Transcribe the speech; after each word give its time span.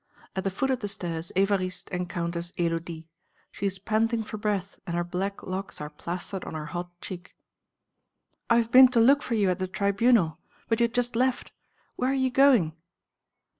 At 0.35 0.43
the 0.43 0.49
foot 0.49 0.71
of 0.71 0.79
the 0.79 0.87
stairs 0.87 1.31
Évariste 1.35 1.89
encounters 1.89 2.53
Élodie; 2.53 3.05
she 3.51 3.67
is 3.67 3.77
panting 3.77 4.23
for 4.23 4.37
breath 4.37 4.79
and 4.87 4.95
her 4.95 5.03
black 5.03 5.43
locks 5.43 5.79
are 5.79 5.91
plastered 5.91 6.43
on 6.43 6.55
her 6.55 6.65
hot 6.65 6.89
cheek. 7.01 7.33
"I 8.49 8.57
have 8.57 8.71
been 8.71 8.87
to 8.93 8.99
look 8.99 9.21
for 9.21 9.35
you 9.35 9.51
at 9.51 9.59
the 9.59 9.67
Tribunal; 9.67 10.39
but 10.67 10.79
you 10.79 10.85
had 10.85 10.95
just 10.95 11.15
left. 11.15 11.51
Where 11.97 12.09
are 12.09 12.15
you 12.15 12.31
going?" 12.31 12.73